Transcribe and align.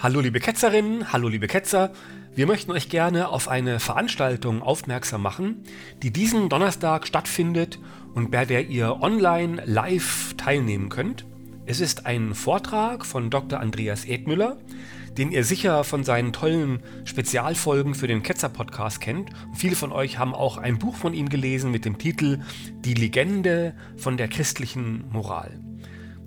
Hallo 0.00 0.20
liebe 0.20 0.38
Ketzerinnen, 0.38 1.12
hallo 1.12 1.26
liebe 1.26 1.48
Ketzer. 1.48 1.90
Wir 2.32 2.46
möchten 2.46 2.70
euch 2.70 2.88
gerne 2.88 3.30
auf 3.30 3.48
eine 3.48 3.80
Veranstaltung 3.80 4.62
aufmerksam 4.62 5.22
machen, 5.22 5.64
die 6.04 6.12
diesen 6.12 6.48
Donnerstag 6.48 7.04
stattfindet 7.04 7.80
und 8.14 8.30
bei 8.30 8.44
der 8.44 8.68
ihr 8.68 9.02
online 9.02 9.60
live 9.64 10.34
teilnehmen 10.36 10.88
könnt. 10.88 11.26
Es 11.66 11.80
ist 11.80 12.06
ein 12.06 12.36
Vortrag 12.36 13.04
von 13.04 13.28
Dr. 13.28 13.58
Andreas 13.58 14.04
Edmüller, 14.04 14.58
den 15.16 15.32
ihr 15.32 15.42
sicher 15.42 15.82
von 15.82 16.04
seinen 16.04 16.32
tollen 16.32 16.78
Spezialfolgen 17.04 17.96
für 17.96 18.06
den 18.06 18.22
Ketzer-Podcast 18.22 19.00
kennt. 19.00 19.30
Und 19.46 19.56
viele 19.56 19.74
von 19.74 19.90
euch 19.90 20.16
haben 20.16 20.32
auch 20.32 20.58
ein 20.58 20.78
Buch 20.78 20.94
von 20.94 21.12
ihm 21.12 21.28
gelesen 21.28 21.72
mit 21.72 21.84
dem 21.84 21.98
Titel 21.98 22.38
Die 22.84 22.94
Legende 22.94 23.74
von 23.96 24.16
der 24.16 24.28
christlichen 24.28 25.10
Moral. 25.10 25.58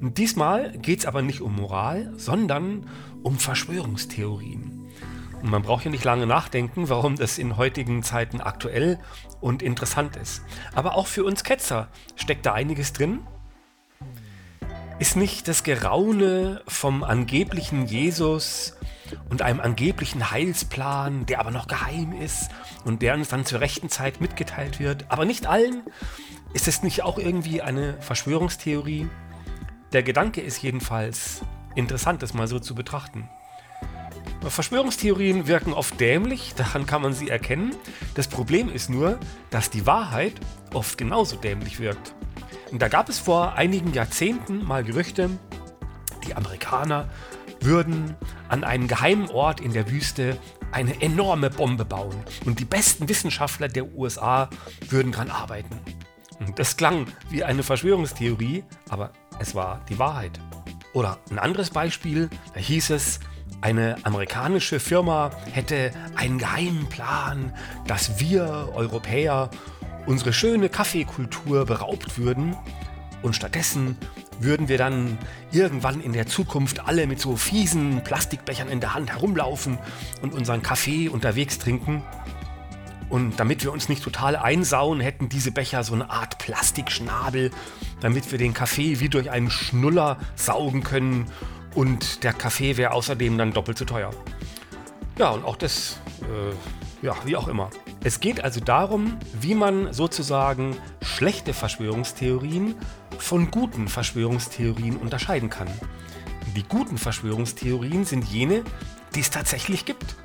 Diesmal 0.03 0.71
geht 0.79 0.99
es 0.99 1.05
aber 1.05 1.21
nicht 1.21 1.41
um 1.41 1.55
Moral, 1.55 2.11
sondern 2.17 2.89
um 3.21 3.37
Verschwörungstheorien. 3.37 4.89
Und 5.43 5.49
man 5.49 5.61
braucht 5.61 5.85
ja 5.85 5.91
nicht 5.91 6.03
lange 6.03 6.25
nachdenken, 6.25 6.89
warum 6.89 7.15
das 7.17 7.37
in 7.37 7.55
heutigen 7.55 8.01
Zeiten 8.01 8.41
aktuell 8.41 8.99
und 9.41 9.61
interessant 9.61 10.15
ist. 10.15 10.41
Aber 10.73 10.95
auch 10.95 11.05
für 11.05 11.23
uns 11.23 11.43
Ketzer 11.43 11.87
steckt 12.15 12.47
da 12.47 12.53
einiges 12.53 12.93
drin. 12.93 13.19
Ist 14.97 15.15
nicht 15.15 15.47
das 15.47 15.63
Geraune 15.63 16.61
vom 16.67 17.03
angeblichen 17.03 17.85
Jesus 17.85 18.77
und 19.29 19.43
einem 19.43 19.59
angeblichen 19.59 20.31
Heilsplan, 20.31 21.27
der 21.27 21.39
aber 21.39 21.51
noch 21.51 21.67
geheim 21.67 22.13
ist 22.13 22.49
und 22.85 23.03
der 23.03 23.13
uns 23.13 23.29
dann 23.29 23.45
zur 23.45 23.61
rechten 23.61 23.89
Zeit 23.89 24.19
mitgeteilt 24.19 24.79
wird, 24.79 25.05
aber 25.09 25.25
nicht 25.25 25.45
allen, 25.45 25.83
ist 26.53 26.67
es 26.67 26.81
nicht 26.81 27.03
auch 27.03 27.17
irgendwie 27.17 27.61
eine 27.61 28.01
Verschwörungstheorie? 28.01 29.07
Der 29.93 30.03
Gedanke 30.03 30.39
ist 30.39 30.61
jedenfalls 30.61 31.41
interessant, 31.75 32.23
das 32.23 32.33
mal 32.33 32.47
so 32.47 32.59
zu 32.59 32.75
betrachten. 32.75 33.29
Verschwörungstheorien 34.41 35.47
wirken 35.47 35.73
oft 35.73 35.99
dämlich, 35.99 36.53
daran 36.55 36.85
kann 36.85 37.01
man 37.01 37.13
sie 37.13 37.29
erkennen. 37.29 37.75
Das 38.15 38.27
Problem 38.27 38.69
ist 38.69 38.89
nur, 38.89 39.19
dass 39.49 39.69
die 39.69 39.85
Wahrheit 39.85 40.33
oft 40.73 40.97
genauso 40.97 41.35
dämlich 41.35 41.79
wirkt. 41.79 42.15
Und 42.71 42.81
da 42.81 42.87
gab 42.87 43.09
es 43.09 43.19
vor 43.19 43.53
einigen 43.53 43.93
Jahrzehnten 43.93 44.63
mal 44.65 44.83
Gerüchte, 44.83 45.29
die 46.25 46.35
Amerikaner 46.35 47.09
würden 47.59 48.15
an 48.47 48.63
einem 48.63 48.87
geheimen 48.87 49.29
Ort 49.29 49.59
in 49.59 49.73
der 49.73 49.91
Wüste 49.91 50.37
eine 50.71 51.01
enorme 51.01 51.49
Bombe 51.49 51.83
bauen 51.83 52.15
und 52.45 52.59
die 52.59 52.65
besten 52.65 53.09
Wissenschaftler 53.09 53.67
der 53.67 53.93
USA 53.93 54.49
würden 54.89 55.11
daran 55.11 55.29
arbeiten. 55.29 55.79
Und 56.39 56.57
das 56.57 56.77
klang 56.77 57.07
wie 57.29 57.43
eine 57.43 57.61
Verschwörungstheorie, 57.61 58.63
aber 58.89 59.11
es 59.41 59.55
war 59.55 59.81
die 59.89 59.99
Wahrheit. 59.99 60.39
Oder 60.93 61.17
ein 61.29 61.39
anderes 61.39 61.71
Beispiel, 61.71 62.29
da 62.53 62.59
hieß 62.59 62.91
es, 62.91 63.19
eine 63.61 63.95
amerikanische 64.03 64.79
Firma 64.79 65.31
hätte 65.51 65.91
einen 66.15 66.37
geheimen 66.37 66.87
Plan, 66.89 67.53
dass 67.87 68.19
wir 68.19 68.69
Europäer 68.73 69.49
unsere 70.05 70.33
schöne 70.33 70.69
Kaffeekultur 70.69 71.65
beraubt 71.65 72.17
würden 72.17 72.55
und 73.21 73.35
stattdessen 73.35 73.97
würden 74.39 74.67
wir 74.67 74.77
dann 74.79 75.17
irgendwann 75.51 76.01
in 76.01 76.13
der 76.13 76.25
Zukunft 76.25 76.87
alle 76.87 77.05
mit 77.05 77.19
so 77.19 77.35
fiesen 77.35 78.03
Plastikbechern 78.03 78.69
in 78.69 78.79
der 78.79 78.95
Hand 78.95 79.11
herumlaufen 79.11 79.77
und 80.21 80.33
unseren 80.33 80.63
Kaffee 80.63 81.09
unterwegs 81.09 81.59
trinken. 81.59 82.03
Und 83.11 83.41
damit 83.41 83.61
wir 83.65 83.73
uns 83.73 83.89
nicht 83.89 84.03
total 84.03 84.37
einsauen, 84.37 85.01
hätten 85.01 85.27
diese 85.27 85.51
Becher 85.51 85.83
so 85.83 85.93
eine 85.93 86.09
Art 86.09 86.37
Plastikschnabel, 86.37 87.51
damit 87.99 88.31
wir 88.31 88.37
den 88.37 88.53
Kaffee 88.53 89.01
wie 89.01 89.09
durch 89.09 89.29
einen 89.29 89.51
Schnuller 89.51 90.17
saugen 90.37 90.81
können 90.81 91.25
und 91.75 92.23
der 92.23 92.31
Kaffee 92.31 92.77
wäre 92.77 92.93
außerdem 92.93 93.37
dann 93.37 93.51
doppelt 93.51 93.77
so 93.77 93.83
teuer. 93.83 94.11
Ja, 95.17 95.31
und 95.31 95.43
auch 95.43 95.57
das, 95.57 95.99
äh, 96.21 97.05
ja, 97.05 97.13
wie 97.25 97.35
auch 97.35 97.49
immer. 97.49 97.69
Es 98.01 98.21
geht 98.21 98.45
also 98.45 98.61
darum, 98.61 99.17
wie 99.33 99.55
man 99.55 99.91
sozusagen 99.91 100.77
schlechte 101.01 101.53
Verschwörungstheorien 101.53 102.75
von 103.17 103.51
guten 103.51 103.89
Verschwörungstheorien 103.89 104.95
unterscheiden 104.95 105.49
kann. 105.49 105.67
Die 106.55 106.63
guten 106.63 106.97
Verschwörungstheorien 106.97 108.05
sind 108.05 108.23
jene, 108.23 108.63
die 109.15 109.19
es 109.19 109.31
tatsächlich 109.31 109.83
gibt. 109.83 110.15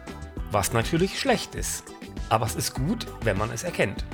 Was 0.53 0.73
natürlich 0.73 1.19
schlecht 1.19 1.57
ist. 1.57 1.96
Aber 2.29 2.47
es 2.47 2.55
ist 2.55 2.75
gut, 2.75 3.07
wenn 3.23 3.39
man 3.39 3.51
es 3.51 3.63
erkennt. 3.63 4.05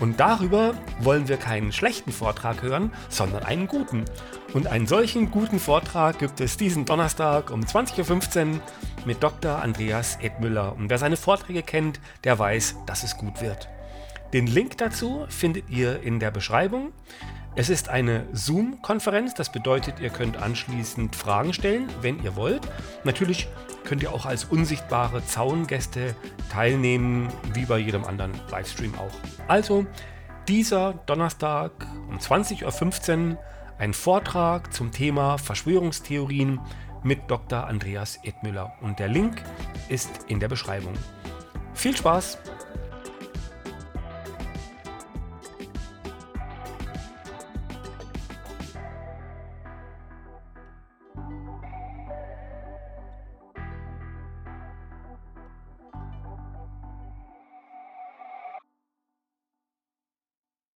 Und 0.00 0.18
darüber 0.18 0.74
wollen 0.98 1.28
wir 1.28 1.36
keinen 1.36 1.70
schlechten 1.70 2.10
Vortrag 2.10 2.62
hören, 2.62 2.92
sondern 3.08 3.44
einen 3.44 3.68
guten. 3.68 4.04
Und 4.52 4.66
einen 4.66 4.86
solchen 4.86 5.30
guten 5.30 5.60
Vortrag 5.60 6.18
gibt 6.18 6.40
es 6.40 6.56
diesen 6.56 6.84
Donnerstag 6.84 7.50
um 7.50 7.60
20.15 7.60 8.54
Uhr 8.54 8.60
mit 9.04 9.22
Dr. 9.22 9.62
Andreas 9.62 10.18
Edmüller. 10.20 10.74
Und 10.76 10.90
wer 10.90 10.98
seine 10.98 11.16
Vorträge 11.16 11.62
kennt, 11.62 12.00
der 12.24 12.38
weiß, 12.38 12.76
dass 12.86 13.04
es 13.04 13.16
gut 13.16 13.40
wird. 13.40 13.68
Den 14.32 14.46
Link 14.46 14.78
dazu 14.78 15.26
findet 15.28 15.68
ihr 15.70 16.02
in 16.02 16.18
der 16.18 16.30
Beschreibung. 16.30 16.92
Es 17.54 17.68
ist 17.68 17.90
eine 17.90 18.26
Zoom-Konferenz, 18.32 19.34
das 19.34 19.52
bedeutet, 19.52 20.00
ihr 20.00 20.08
könnt 20.08 20.38
anschließend 20.38 21.14
Fragen 21.14 21.52
stellen, 21.52 21.88
wenn 22.00 22.22
ihr 22.24 22.34
wollt. 22.34 22.62
Natürlich 23.04 23.46
könnt 23.84 24.02
ihr 24.02 24.12
auch 24.12 24.26
als 24.26 24.44
unsichtbare 24.44 25.24
Zaungäste 25.24 26.14
teilnehmen, 26.50 27.28
wie 27.54 27.64
bei 27.64 27.78
jedem 27.78 28.04
anderen 28.04 28.32
Livestream 28.50 28.94
auch. 28.96 29.12
Also, 29.48 29.86
dieser 30.48 30.94
Donnerstag 31.06 31.72
um 32.08 32.18
20.15 32.18 33.32
Uhr 33.32 33.38
ein 33.78 33.94
Vortrag 33.94 34.72
zum 34.72 34.92
Thema 34.92 35.38
Verschwörungstheorien 35.38 36.60
mit 37.02 37.30
Dr. 37.30 37.66
Andreas 37.66 38.18
Edmüller. 38.22 38.72
Und 38.80 38.98
der 38.98 39.08
Link 39.08 39.42
ist 39.88 40.10
in 40.28 40.40
der 40.40 40.48
Beschreibung. 40.48 40.94
Viel 41.74 41.96
Spaß! 41.96 42.38